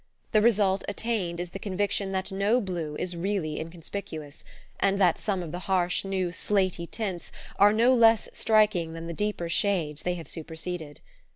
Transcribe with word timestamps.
The 0.31 0.41
result 0.41 0.83
attained 0.87 1.39
is 1.39 1.51
the 1.51 1.59
conviction 1.59 2.11
that 2.11 2.31
no 2.31 2.59
blue 2.59 2.95
is 2.95 3.15
really 3.15 3.59
inconspicuous, 3.61 4.43
and 4.79 4.97
that 4.97 5.19
some 5.19 5.43
of 5.43 5.51
the 5.51 5.59
harsh 5.69 6.03
new 6.03 6.31
slaty 6.31 6.87
tints 6.89 7.31
are 7.59 7.71
no 7.71 7.93
less 7.93 8.27
striking 8.33 8.93
than 8.93 9.05
the 9.05 9.13
deeper 9.13 9.47
shades 9.47 10.01
they 10.01 10.15
have 10.15 10.27
superseded. 10.27 11.01